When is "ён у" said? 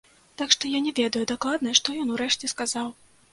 2.05-2.19